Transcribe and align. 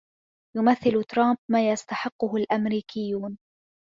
يمثّل 0.57 1.03
ترامب 1.03 1.37
ما 1.51 1.69
يستحقّه 1.69 2.35
الأمريكيّون. 2.35 3.37